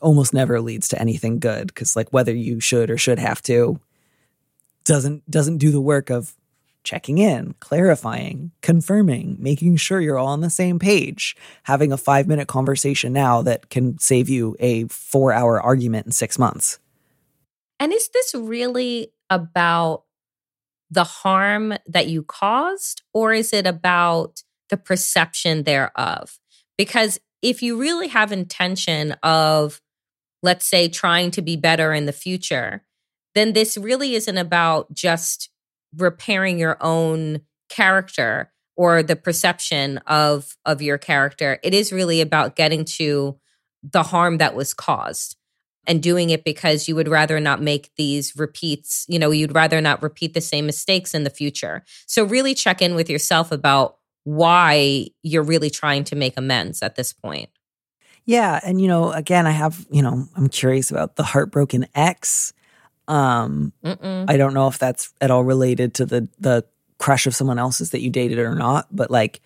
[0.00, 1.68] Almost never leads to anything good.
[1.68, 3.78] Because like whether you should or should have to,
[4.84, 6.34] doesn't doesn't do the work of
[6.84, 12.48] checking in, clarifying, confirming, making sure you're all on the same page, having a 5-minute
[12.48, 16.80] conversation now that can save you a 4-hour argument in 6 months.
[17.78, 20.02] And is this really about
[20.92, 26.38] the harm that you caused or is it about the perception thereof?
[26.76, 29.80] Because if you really have intention of
[30.42, 32.84] let's say trying to be better in the future,
[33.34, 35.48] then this really isn't about just
[35.96, 42.56] repairing your own character or the perception of of your character it is really about
[42.56, 43.38] getting to
[43.82, 45.36] the harm that was caused
[45.86, 49.80] and doing it because you would rather not make these repeats you know you'd rather
[49.80, 51.82] not repeat the same mistakes in the future.
[52.06, 56.96] So really check in with yourself about why you're really trying to make amends at
[56.96, 57.50] this point.
[58.24, 62.52] Yeah and you know again i have you know i'm curious about the heartbroken ex.
[63.08, 64.30] Um, Mm-mm.
[64.30, 66.64] I don't know if that's at all related to the the
[67.02, 69.40] crush of someone else's that you dated or not, but like,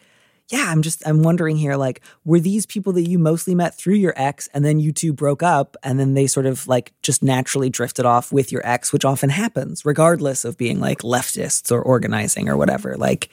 [0.48, 3.94] yeah, I'm just I'm wondering here, like, were these people that you mostly met through
[3.94, 7.22] your ex, and then you two broke up, and then they sort of like just
[7.22, 11.82] naturally drifted off with your ex, which often happens, regardless of being like leftists or
[11.82, 12.96] organizing or whatever.
[12.96, 13.28] Like,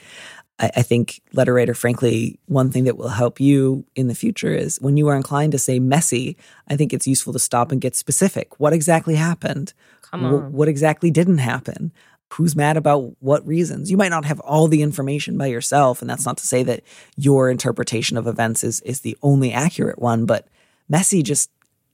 [0.57, 4.53] I, I think letter writer, frankly, one thing that will help you in the future
[4.53, 6.35] is when you are inclined to say messy,
[6.67, 8.59] I think it's useful to stop and get specific.
[8.59, 9.73] What exactly happened?
[10.01, 10.51] Come on.
[10.51, 11.91] what exactly didn't happen?
[12.33, 13.91] Who's mad about what reasons?
[13.91, 16.83] You might not have all the information by yourself, and that's not to say that
[17.15, 20.47] your interpretation of events is is the only accurate one, but
[20.89, 21.49] messy just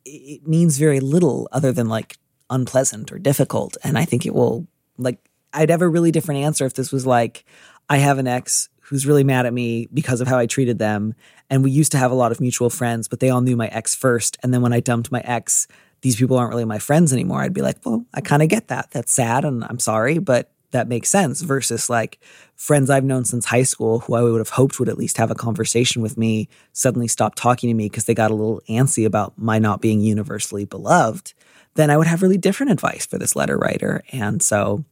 [0.06, 2.18] it means very little other than like
[2.50, 3.78] unpleasant or difficult.
[3.84, 5.20] And I think it will like
[5.54, 7.46] I'd have a really different answer if this was like,
[7.90, 11.14] I have an ex who's really mad at me because of how I treated them.
[11.50, 13.68] And we used to have a lot of mutual friends, but they all knew my
[13.68, 14.38] ex first.
[14.42, 15.68] And then when I dumped my ex,
[16.02, 18.68] these people aren't really my friends anymore, I'd be like, well, I kind of get
[18.70, 18.92] that.
[18.92, 22.20] That's sad and I'm sorry, but that makes sense versus like
[22.56, 25.32] friends I've known since high school who I would have hoped would at least have
[25.32, 29.06] a conversation with me suddenly stopped talking to me because they got a little antsy
[29.06, 31.34] about my not being universally beloved,
[31.76, 34.04] then I would have really different advice for this letter writer.
[34.12, 34.86] And so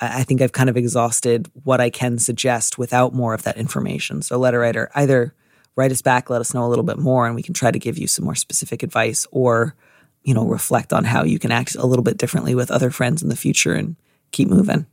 [0.00, 4.20] I think I've kind of exhausted what I can suggest without more of that information.
[4.22, 5.34] So, letter writer, either
[5.74, 7.78] write us back, let us know a little bit more, and we can try to
[7.78, 9.74] give you some more specific advice, or
[10.26, 13.22] you know, reflect on how you can act a little bit differently with other friends
[13.22, 13.94] in the future and
[14.32, 14.84] keep moving.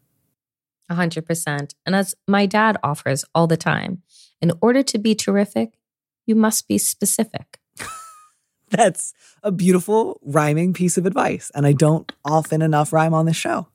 [0.89, 1.73] A hundred percent.
[1.87, 4.03] And as my dad offers all the time,
[4.41, 5.79] in order to be terrific,
[6.27, 7.59] you must be specific.
[8.69, 11.51] That's a beautiful rhyming piece of advice.
[11.55, 13.67] And I don't often enough rhyme on the show.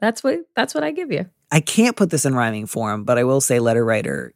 [0.00, 1.30] That's what that's what I give you.
[1.52, 4.34] I can't put this in rhyming form, but I will say letter writer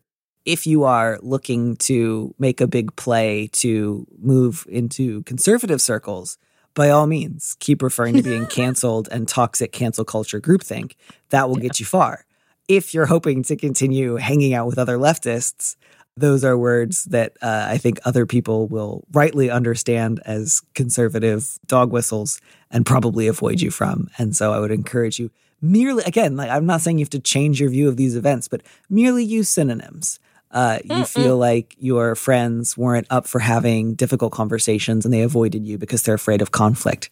[0.49, 6.39] if you are looking to make a big play to move into conservative circles,
[6.73, 10.95] by all means, keep referring to being canceled and toxic cancel culture groupthink.
[11.29, 11.65] That will yeah.
[11.65, 12.25] get you far.
[12.67, 15.77] If you're hoping to continue hanging out with other leftists,
[16.17, 21.93] those are words that uh, I think other people will rightly understand as conservative dog
[21.93, 24.09] whistles and probably avoid you from.
[24.17, 25.31] And so I would encourage you
[25.61, 28.49] merely, again, like I'm not saying you have to change your view of these events,
[28.49, 30.19] but merely use synonyms
[30.51, 31.09] uh, you Mm-mm.
[31.09, 36.03] feel like your friends weren't up for having difficult conversations and they avoided you because
[36.03, 37.11] they're afraid of conflict.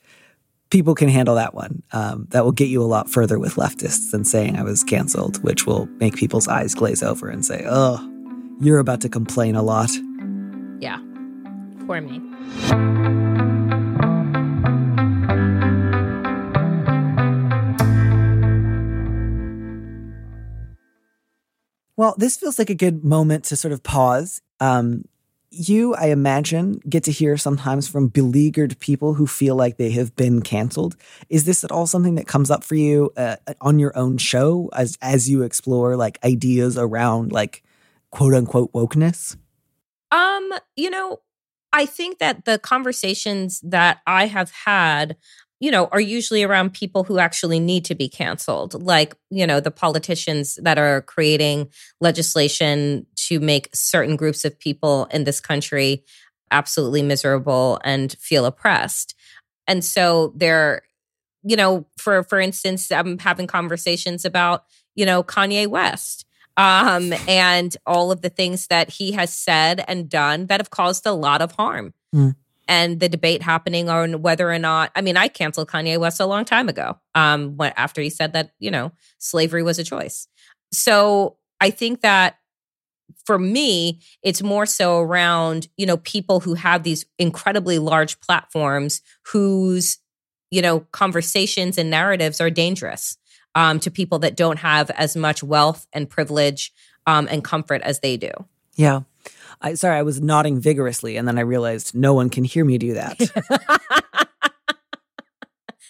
[0.70, 1.82] People can handle that one.
[1.92, 5.42] Um, that will get you a lot further with leftists than saying I was canceled,
[5.44, 8.00] which will make people's eyes glaze over and say, oh,
[8.60, 9.90] you're about to complain a lot.
[10.80, 10.98] Yeah.
[11.86, 13.55] Poor me.
[21.96, 24.40] Well, this feels like a good moment to sort of pause.
[24.60, 25.04] Um,
[25.50, 30.14] you, I imagine, get to hear sometimes from beleaguered people who feel like they have
[30.16, 30.96] been canceled.
[31.30, 34.68] Is this at all something that comes up for you uh, on your own show
[34.74, 37.62] as as you explore like ideas around like
[38.10, 39.36] quote unquote wokeness?
[40.10, 41.20] Um, you know,
[41.72, 45.16] I think that the conversations that I have had
[45.58, 49.58] you know, are usually around people who actually need to be canceled, like, you know,
[49.58, 51.68] the politicians that are creating
[52.00, 56.04] legislation to make certain groups of people in this country
[56.50, 59.14] absolutely miserable and feel oppressed.
[59.66, 60.82] And so they're,
[61.42, 64.64] you know, for for instance, I'm having conversations about,
[64.94, 70.08] you know, Kanye West um, and all of the things that he has said and
[70.08, 71.94] done that have caused a lot of harm.
[72.14, 72.36] Mm
[72.68, 76.26] and the debate happening on whether or not I mean I canceled Kanye West a
[76.26, 80.28] long time ago um when after he said that you know slavery was a choice.
[80.72, 82.38] So I think that
[83.24, 89.00] for me it's more so around you know people who have these incredibly large platforms
[89.32, 89.98] whose
[90.50, 93.16] you know, conversations and narratives are dangerous
[93.54, 96.72] um, to people that don't have as much wealth and privilege
[97.06, 98.30] um, and comfort as they do.
[98.74, 99.00] Yeah.
[99.60, 102.78] I sorry, I was nodding vigorously and then I realized no one can hear me
[102.78, 103.18] do that.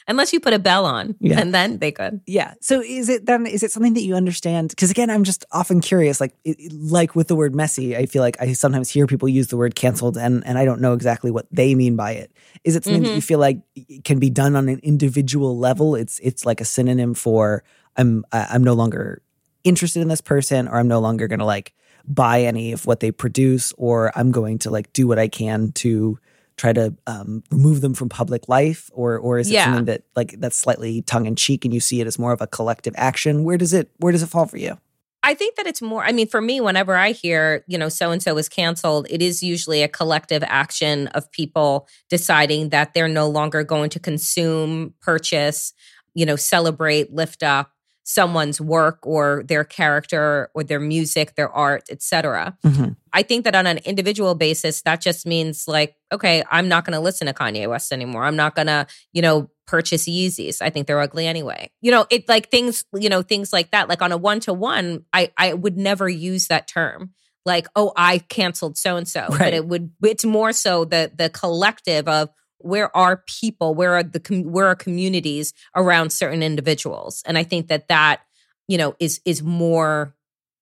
[0.09, 1.40] Unless you put a bell on, Yeah.
[1.40, 2.20] and then they could.
[2.29, 2.55] yeah.
[2.61, 5.81] So is it then is it something that you understand because again I'm just often
[5.81, 9.29] curious like it, like with the word messy I feel like I sometimes hear people
[9.29, 12.31] use the word canceled and and I don't know exactly what they mean by it.
[12.62, 13.14] Is it something that Mhm.
[13.16, 15.96] you feel like it can be done on an individual level?
[15.96, 17.64] It's it's like a synonym for
[17.96, 19.22] I'm I'm no longer
[19.64, 21.74] interested in this person or I'm no longer going to like
[22.09, 25.73] buy any of what they produce or I'm going to like do what I can
[25.73, 26.19] to
[26.57, 28.90] try to um, remove them from public life?
[28.92, 29.64] Or or is it Yeah.
[29.64, 32.40] something that like that's slightly tongue in cheek and you see it as more of
[32.40, 33.45] a collective action?
[33.45, 34.79] Where does it where does it fall for you?
[35.23, 38.12] I think that it's more, I mean, for me, whenever I hear, you know, so
[38.12, 43.09] and so is canceled, it is usually a collective action of people deciding that they're
[43.09, 45.73] no longer going to consume, purchase,
[46.14, 47.73] you know, celebrate, lift up
[48.09, 52.57] someone's work or their character or their music, their art, etc.
[52.64, 52.92] Mm-hmm.
[53.12, 56.95] I think that on an individual basis, that just means like, okay, I'm not going
[56.95, 58.23] to listen to Kanye West anymore.
[58.25, 60.62] I'm not going to, you know, purchase Yeezys.
[60.62, 61.69] I think they're ugly anyway.
[61.81, 63.88] You know, it like things, you know, things like that.
[63.88, 67.11] Like on a one to one, I I would never use that term.
[67.45, 69.27] Like, oh, I canceled so and so.
[69.31, 69.90] But it would.
[70.05, 74.66] It's more so the the collective of where are people, where are the com- where
[74.66, 78.23] are communities around certain individuals, and I think that that
[78.69, 80.14] you know is is more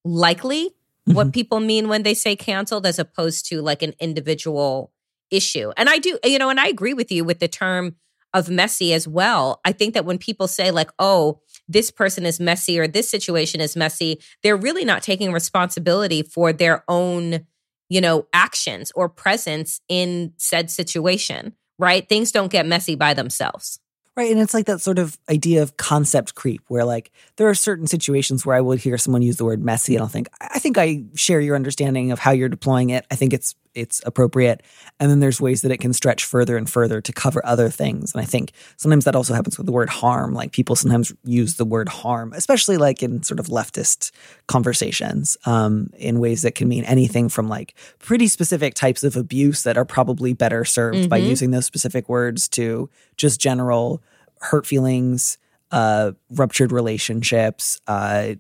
[0.04, 0.70] likely
[1.04, 1.30] what mm-hmm.
[1.30, 4.92] people mean when they say canceled as opposed to like an individual
[5.30, 5.72] issue.
[5.76, 7.96] And I do, you know, and I agree with you with the term
[8.33, 9.61] of messy as well.
[9.64, 13.61] I think that when people say like, oh, this person is messy or this situation
[13.61, 17.46] is messy, they're really not taking responsibility for their own,
[17.88, 22.08] you know, actions or presence in said situation, right?
[22.08, 23.80] Things don't get messy by themselves.
[24.16, 24.30] Right.
[24.30, 27.88] And it's like that sort of idea of concept creep where like there are certain
[27.88, 30.78] situations where I would hear someone use the word messy and I'll think, I think
[30.78, 33.04] I share your understanding of how you're deploying it.
[33.10, 34.62] I think it's it's appropriate.
[35.00, 38.12] And then there's ways that it can stretch further and further to cover other things.
[38.14, 40.32] And I think sometimes that also happens with the word harm.
[40.32, 44.12] Like people sometimes use the word harm, especially like in sort of leftist
[44.46, 49.62] conversations, um, in ways that can mean anything from like pretty specific types of abuse
[49.64, 51.28] that are probably better served by Mhm.
[51.28, 54.00] using those specific words to just general
[54.40, 55.38] hurt feelings,
[55.70, 58.35] uh, ruptured relationships, uh,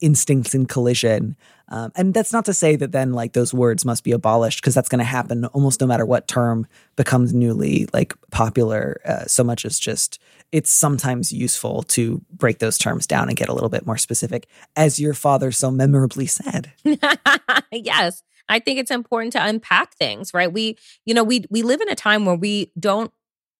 [0.00, 1.36] instincts in collision.
[1.70, 4.74] Um, and that's not to say that then like those words must be abolished because
[4.74, 9.00] that's going to happen almost no matter what term becomes newly like popular.
[9.04, 10.18] Uh, so much as just
[10.50, 14.46] it's sometimes useful to break those terms down and get a little bit more specific,
[14.76, 16.72] as your father so memorably said.
[17.70, 18.22] yes.
[18.48, 20.50] I think it's important to unpack things, right?
[20.50, 23.12] We, you know, we we live in a time where we don't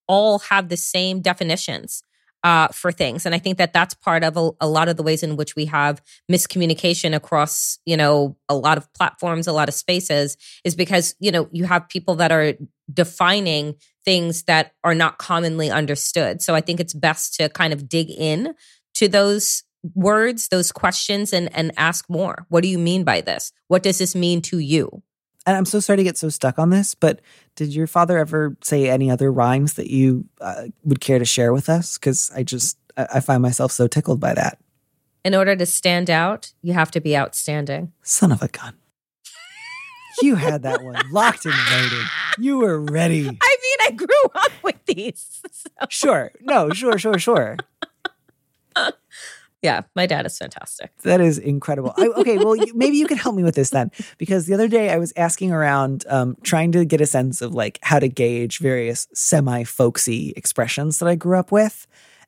[0.07, 2.01] all have the same definitions
[2.43, 5.03] uh, for things, and I think that that's part of a, a lot of the
[5.03, 9.67] ways in which we have miscommunication across, you know, a lot of platforms, a lot
[9.67, 12.53] of spaces, is because you know you have people that are
[12.93, 13.75] defining
[14.05, 16.41] things that are not commonly understood.
[16.41, 18.55] So I think it's best to kind of dig in
[18.95, 22.45] to those words, those questions, and and ask more.
[22.49, 23.51] What do you mean by this?
[23.67, 25.03] What does this mean to you?
[25.45, 27.21] And I'm so sorry to get so stuck on this, but
[27.55, 31.53] did your father ever say any other rhymes that you uh, would care to share
[31.53, 31.97] with us?
[31.97, 34.59] Because I just I, I find myself so tickled by that.
[35.23, 37.91] In order to stand out, you have to be outstanding.
[38.03, 38.75] Son of a gun.
[40.21, 42.05] You had that one locked and loaded.
[42.37, 43.27] You were ready.
[43.27, 45.41] I mean, I grew up with these.
[45.51, 46.31] So, Sure.
[46.41, 47.57] No, sure, sure, sure.
[49.61, 50.95] yeah, my dad is fantastic.
[51.03, 51.93] That is incredible.
[51.97, 54.69] I, okay, well, you, maybe you could help me with this then, because the other
[54.69, 58.07] day I was asking around, um, trying to get a sense of like how to
[58.07, 61.87] gauge various semi folksy expressions that I grew up with,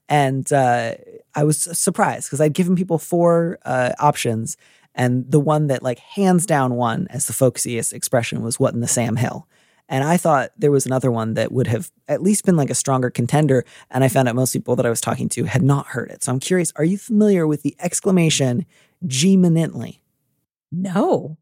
[0.10, 0.96] and uh,
[1.34, 4.58] I was surprised because I'd given people four uh, options,
[4.94, 8.82] and the one that like hands down won as the folksiest expression was "What in
[8.82, 9.48] the Sam Hill."
[9.92, 12.76] And I thought there was another one that would have at least been like a
[12.76, 13.66] stronger contender.
[13.92, 16.24] And I found out most people that I was talking to had not heard it.
[16.24, 18.66] So I'm curious are you familiar with the exclamation
[19.06, 20.00] G minently?
[20.72, 21.38] No.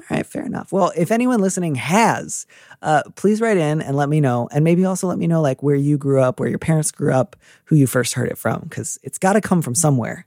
[0.00, 0.70] All right, fair enough.
[0.70, 2.46] Well, if anyone listening has,
[2.82, 4.50] uh, please write in and let me know.
[4.52, 7.12] And maybe also let me know like where you grew up, where your parents grew
[7.12, 10.26] up, who you first heard it from, because it's got to come from somewhere.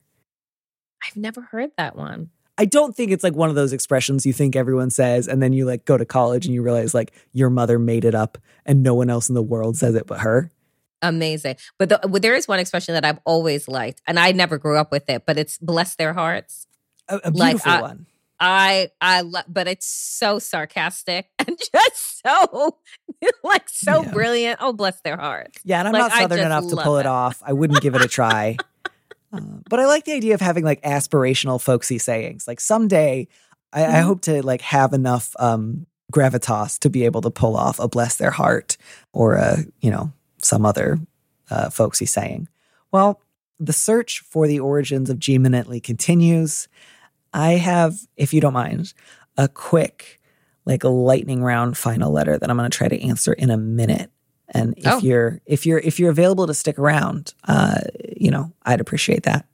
[1.05, 2.31] I've never heard that one.
[2.57, 5.53] I don't think it's like one of those expressions you think everyone says, and then
[5.53, 8.83] you like go to college and you realize like your mother made it up and
[8.83, 10.51] no one else in the world says it but her.
[11.01, 11.57] Amazing.
[11.77, 14.77] But the, well, there is one expression that I've always liked, and I never grew
[14.77, 16.65] up with it, but it's bless their hearts.
[17.07, 18.05] A, a Like, beautiful uh, one.
[18.39, 22.77] I I love, but it's so sarcastic and just so
[23.43, 24.11] like so yeah.
[24.11, 24.59] brilliant.
[24.61, 25.59] Oh, bless their hearts.
[25.63, 27.01] Yeah, and I'm like, not southern enough to pull it.
[27.01, 27.41] it off.
[27.45, 28.57] I wouldn't give it a try.
[29.33, 32.47] uh, but I like the idea of having like aspirational, folksy sayings.
[32.47, 33.27] Like someday,
[33.73, 33.95] I, mm-hmm.
[33.95, 37.87] I hope to like have enough um, gravitas to be able to pull off a
[37.87, 38.77] bless their heart
[39.13, 40.11] or a you know
[40.41, 40.99] some other
[41.49, 42.47] uh, folksy saying.
[42.91, 43.21] Well,
[43.59, 45.37] the search for the origins of G
[45.81, 46.67] continues.
[47.33, 48.93] I have, if you don't mind,
[49.37, 50.19] a quick,
[50.65, 53.57] like a lightning round final letter that I'm going to try to answer in a
[53.57, 54.11] minute.
[54.49, 54.99] And if oh.
[54.99, 57.81] you're if you're if you're available to stick around, uh,
[58.19, 59.45] you know, I'd appreciate that.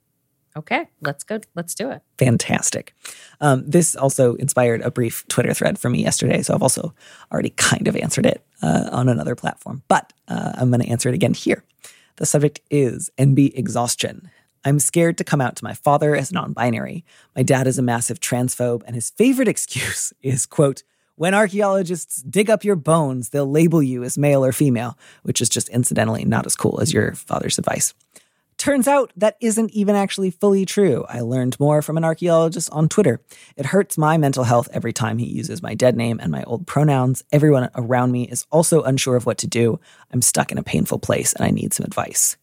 [0.55, 1.39] Okay, let's go.
[1.55, 2.03] Let's do it.
[2.20, 2.93] Fantastic.
[3.41, 6.93] Um, this also inspired a brief Twitter thread for me yesterday, so I've also
[7.32, 11.09] already kind of answered it uh, on another platform, but uh, I'm going to answer
[11.09, 11.64] it again here.
[12.18, 14.30] The subject is NB exhaustion.
[14.64, 17.03] I'm scared to come out to my father as non binary.
[17.36, 20.84] My dad is a massive transphobe, and his favorite excuse is, quote,
[21.16, 25.49] when archaeologists dig up your bones, they'll label you as male or female, which is
[25.49, 27.93] just incidentally not as cool as your father's advice.
[28.64, 31.05] Turns out that isn't even actually fully true.
[31.09, 33.20] I learned more from an archaeologist on Twitter.
[33.57, 36.66] It hurts my mental health every time he uses my dead name and my old
[36.66, 37.26] pronouns.
[37.34, 39.82] Everyone around me is also unsure of what to do.
[40.11, 42.38] I'm stuck in a painful place and I need some advice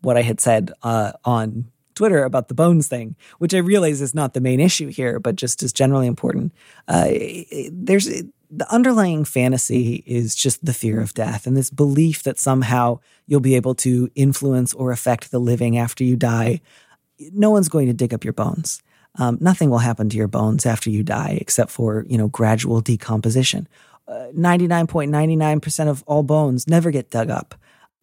[0.00, 4.14] what I had said uh, on Twitter about the bones thing, which I realize is
[4.14, 6.54] not the main issue here, but just is generally important.
[6.88, 7.10] Uh,
[7.70, 8.08] there's
[8.50, 13.40] the underlying fantasy is just the fear of death and this belief that somehow you'll
[13.40, 16.60] be able to influence or affect the living after you die.
[17.32, 18.82] No one's going to dig up your bones.
[19.18, 22.80] Um, nothing will happen to your bones after you die except for you know gradual
[22.80, 23.68] decomposition.
[24.08, 27.54] Uh, 99.99% of all bones never get dug up.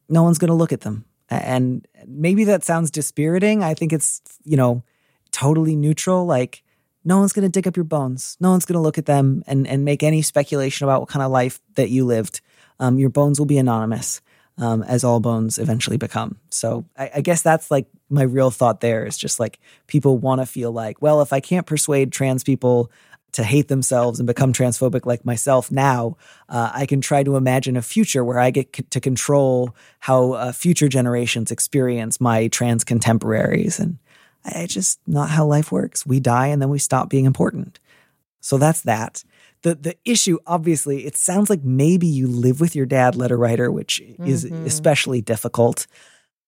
[0.07, 1.03] No one's going to look at them.
[1.29, 3.61] And maybe that sounds dispiriting.
[3.61, 4.83] I think it's, you know,
[5.31, 6.25] totally neutral.
[6.25, 6.63] Like,
[7.07, 8.35] no one's going to dig up your bones.
[8.41, 11.23] No one's going to look at them and, and make any speculation about what kind
[11.23, 12.41] of life that you lived.
[12.81, 14.21] Um, your bones will be anonymous,
[14.57, 16.37] um, as all bones eventually become.
[16.49, 20.41] So I, I guess that's like my real thought there is just like people want
[20.41, 22.91] to feel like, well, if I can't persuade trans people
[23.31, 26.17] to hate themselves and become transphobic like myself now,
[26.49, 30.33] uh, I can try to imagine a future where I get c- to control how
[30.33, 33.79] uh, future generations experience my trans contemporaries.
[33.79, 33.97] And
[34.47, 36.05] it's just not how life works.
[36.05, 37.79] We die and then we stop being important.
[38.41, 39.23] So that's that.
[39.63, 43.71] The, the issue, obviously, it sounds like maybe you live with your dad, letter writer,
[43.71, 44.25] which mm-hmm.
[44.25, 45.87] is especially difficult.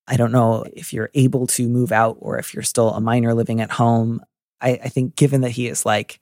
[0.08, 3.34] I don't know if you're able to move out or if you're still a minor
[3.34, 4.22] living at home.
[4.62, 6.20] I, I think, given that he is like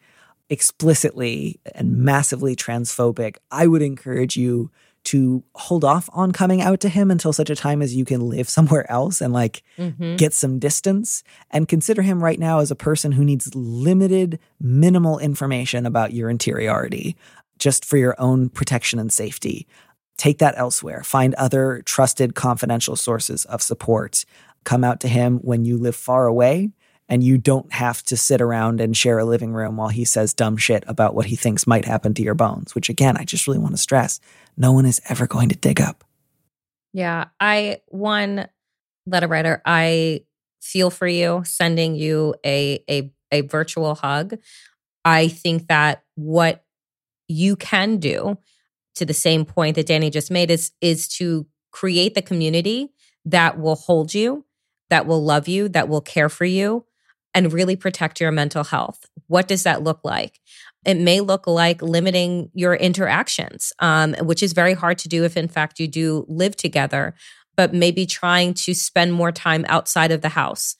[0.49, 4.71] explicitly and massively transphobic, I would encourage you
[5.07, 8.27] to hold off on coming out to him until such a time as you can
[8.27, 10.17] live somewhere else and like mm-hmm.
[10.17, 11.23] get some distance.
[11.49, 16.29] And consider him right now as a person who needs limited minimal information about your
[16.29, 17.15] interiority
[17.57, 19.65] just for your own protection and safety.
[20.17, 21.03] Take that elsewhere.
[21.03, 24.25] Find other trusted confidential sources of support.
[24.65, 26.71] Come out to him when you live far away
[27.09, 30.33] and you don't have to sit around and share a living room while he says
[30.33, 33.47] dumb shit about what he thinks might happen to your bones, which again, I just
[33.47, 34.19] really want to stress
[34.57, 36.03] no one is ever going to dig up.
[36.93, 37.25] Yeah.
[37.39, 38.47] I, one
[39.05, 40.23] letter writer, I
[40.61, 44.37] feel for you sending you a, a, a virtual hug.
[45.05, 46.65] I think that what
[47.27, 48.37] you can do
[48.95, 52.89] to the same point that Danny just made is, is to create the community
[53.25, 54.43] that will hold you,
[54.89, 56.86] that will love you, that will care for you,
[57.37, 59.05] and really protect your mental health.
[59.27, 60.39] What does that look like?
[60.85, 65.37] It may look like limiting your interactions, um, which is very hard to do if,
[65.37, 67.13] in fact, you do live together,
[67.55, 70.75] but maybe trying to spend more time outside of the house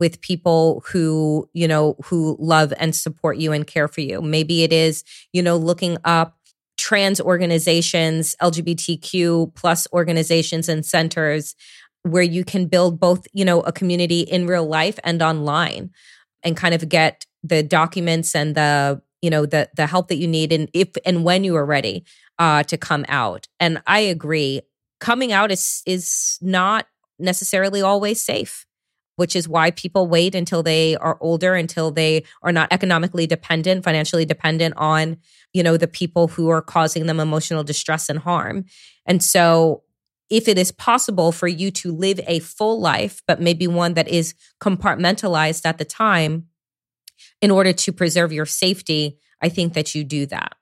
[0.00, 4.20] with people who, you know, who love and support you and care for you.
[4.20, 6.36] Maybe it is, you know, looking up
[6.76, 11.54] trans organizations, LGBTQ plus organizations and centers
[12.02, 15.90] where you can build both, you know, a community in real life and online
[16.42, 20.26] and kind of get the documents and the, you know, the the help that you
[20.26, 22.04] need and if and when you are ready
[22.38, 23.46] uh to come out.
[23.58, 24.62] And I agree,
[24.98, 26.86] coming out is is not
[27.18, 28.66] necessarily always safe
[29.20, 33.84] which is why people wait until they are older until they are not economically dependent
[33.84, 35.18] financially dependent on
[35.52, 38.64] you know the people who are causing them emotional distress and harm
[39.04, 39.82] and so
[40.30, 44.08] if it is possible for you to live a full life, but maybe one that
[44.08, 46.46] is compartmentalized at the time,
[47.42, 50.54] in order to preserve your safety, I think that you do that.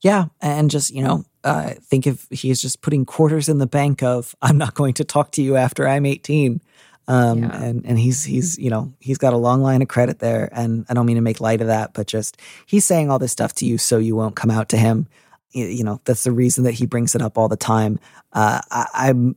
[0.00, 0.26] Yeah.
[0.40, 4.34] And just, you know, uh, think if he's just putting quarters in the bank of,
[4.42, 6.60] I'm not going to talk to you after I'm 18.
[7.08, 7.62] Um, yeah.
[7.62, 10.48] and, and he's, he's, you know, he's got a long line of credit there.
[10.52, 12.36] And I don't mean to make light of that, but just
[12.66, 15.06] he's saying all this stuff to you so you won't come out to him.
[15.56, 17.98] You, know, that's the reason that he brings it up all the time.
[18.32, 19.36] Uh, I, I'm,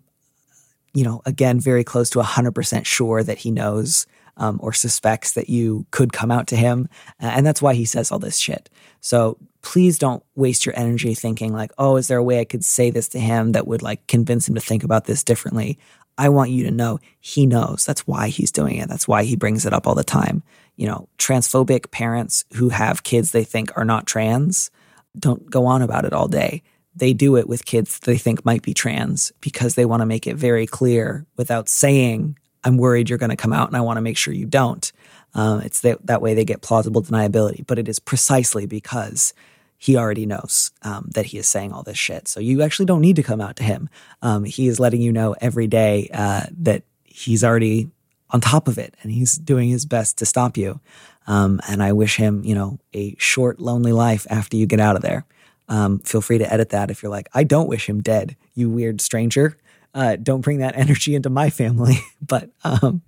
[0.93, 4.05] you know, again, very close to 100% sure that he knows
[4.37, 6.89] um, or suspects that you could come out to him.
[7.19, 8.69] And that's why he says all this shit.
[9.01, 12.65] So please don't waste your energy thinking, like, oh, is there a way I could
[12.65, 15.77] say this to him that would like convince him to think about this differently?
[16.17, 17.85] I want you to know he knows.
[17.85, 18.89] That's why he's doing it.
[18.89, 20.43] That's why he brings it up all the time.
[20.75, 24.71] You know, transphobic parents who have kids they think are not trans
[25.17, 26.63] don't go on about it all day.
[26.95, 30.27] They do it with kids they think might be trans because they want to make
[30.27, 33.97] it very clear without saying, I'm worried you're going to come out and I want
[33.97, 34.91] to make sure you don't.
[35.33, 39.33] Um, it's that, that way they get plausible deniability, but it is precisely because
[39.77, 42.27] he already knows um, that he is saying all this shit.
[42.27, 43.89] So you actually don't need to come out to him.
[44.21, 47.89] Um, he is letting you know every day uh, that he's already
[48.31, 50.79] on top of it and he's doing his best to stop you.
[51.29, 54.95] Um, and I wish him, you know, a short, lonely life after you get out
[54.95, 55.25] of there.
[55.67, 58.67] Um, feel free to edit that if you're like, I don't wish him dead, you
[58.67, 59.55] weird stranger.
[59.93, 61.99] Uh, don't bring that energy into my family.
[62.27, 63.03] but um,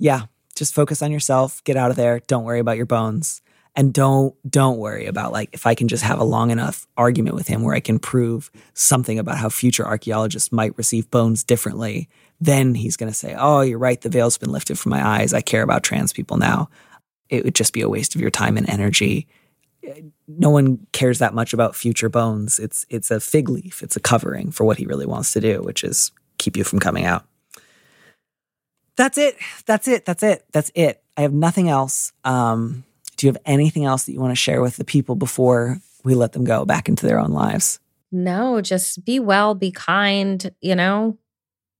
[0.00, 0.22] yeah,
[0.56, 1.62] just focus on yourself.
[1.62, 2.20] Get out of there.
[2.26, 3.40] Don't worry about your bones.
[3.76, 7.34] And don't don't worry about like if I can just have a long enough argument
[7.34, 12.08] with him where I can prove something about how future archaeologists might receive bones differently,
[12.40, 14.00] then he's going to say, "Oh, you're right.
[14.00, 15.34] The veil's been lifted from my eyes.
[15.34, 16.68] I care about trans people now."
[17.28, 19.26] It would just be a waste of your time and energy.
[20.26, 22.58] No one cares that much about future bones.
[22.58, 23.82] It's it's a fig leaf.
[23.82, 26.78] It's a covering for what he really wants to do, which is keep you from
[26.78, 27.26] coming out.
[28.96, 29.36] That's it.
[29.66, 30.04] That's it.
[30.04, 30.44] That's it.
[30.52, 31.02] That's it.
[31.16, 32.12] I have nothing else.
[32.24, 32.84] Um,
[33.16, 36.14] do you have anything else that you want to share with the people before we
[36.14, 37.80] let them go back into their own lives?
[38.12, 41.18] No, just be well, be kind, you know,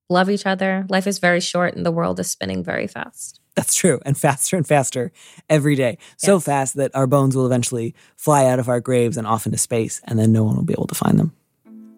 [0.09, 0.87] love each other.
[0.89, 3.41] Life is very short and the world is spinning very fast.
[3.55, 4.01] That's true.
[4.05, 5.13] And faster and faster
[5.49, 5.99] every day.
[6.17, 6.45] So yes.
[6.45, 10.01] fast that our bones will eventually fly out of our graves and off into space,
[10.05, 11.33] and then no one will be able to find them.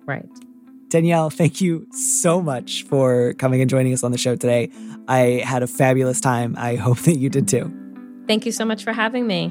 [0.05, 0.29] Right.
[0.89, 4.71] Danielle, thank you so much for coming and joining us on the show today.
[5.09, 6.55] I had a fabulous time.
[6.59, 7.73] I hope that you did too.
[8.27, 9.51] Thank you so much for having me.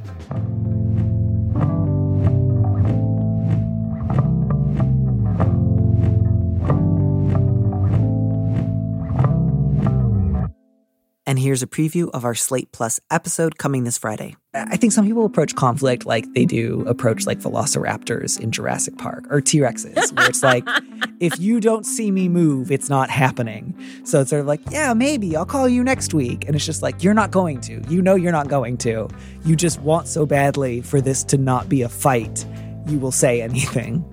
[11.31, 14.35] And here's a preview of our Slate Plus episode coming this Friday.
[14.53, 19.27] I think some people approach conflict like they do approach like velociraptors in Jurassic Park
[19.29, 20.67] or T Rexes, where it's like,
[21.21, 23.73] if you don't see me move, it's not happening.
[24.03, 26.43] So it's sort of like, yeah, maybe I'll call you next week.
[26.47, 27.81] And it's just like, you're not going to.
[27.87, 29.07] You know, you're not going to.
[29.45, 32.45] You just want so badly for this to not be a fight,
[32.87, 34.03] you will say anything.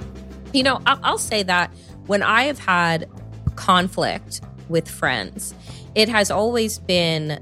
[0.53, 1.75] You know, I'll say that
[2.07, 3.11] when I have had
[3.57, 5.53] conflict with friends,
[5.95, 7.41] it has always been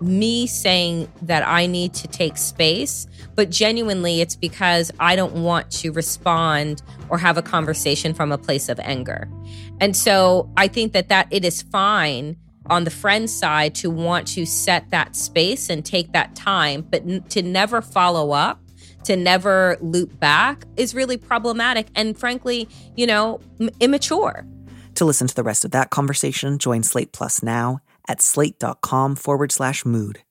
[0.00, 5.70] me saying that I need to take space, but genuinely it's because I don't want
[5.72, 9.28] to respond or have a conversation from a place of anger.
[9.80, 14.26] And so I think that that it is fine on the friend side to want
[14.28, 18.60] to set that space and take that time, but n- to never follow up,
[19.04, 24.46] to never loop back is really problematic and frankly, you know, m- immature.
[24.94, 29.52] To listen to the rest of that conversation, join Slate Plus now at slate.com forward
[29.52, 30.22] slash mood.